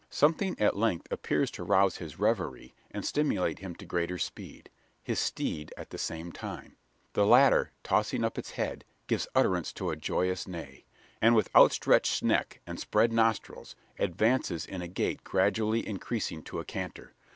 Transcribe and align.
Something 0.09 0.59
at 0.59 0.75
length 0.75 1.11
appears 1.11 1.51
to 1.51 1.63
rouse 1.63 1.97
from 1.97 2.05
his 2.05 2.17
reverie, 2.17 2.73
and 2.89 3.05
stimulate 3.05 3.59
him 3.59 3.75
to 3.75 3.85
greater 3.85 4.17
speed 4.17 4.71
his 5.03 5.19
steed, 5.19 5.71
at 5.77 5.91
the 5.91 5.99
same 5.99 6.31
time. 6.31 6.75
The 7.13 7.23
latter, 7.23 7.69
tossing 7.83 8.23
up 8.23 8.39
its 8.39 8.53
head, 8.53 8.83
gives 9.05 9.27
utterance 9.35 9.71
to 9.73 9.91
a 9.91 9.95
joyous 9.95 10.47
neigh; 10.47 10.85
and, 11.21 11.35
with 11.35 11.51
outstretched 11.55 12.23
neck, 12.23 12.61
and 12.65 12.79
spread 12.79 13.13
nostrils, 13.13 13.75
advances 13.99 14.65
in 14.65 14.81
a 14.81 14.87
gait 14.87 15.23
gradually 15.23 15.87
increasing 15.87 16.41
to 16.45 16.57
a 16.57 16.65
canter. 16.65 17.13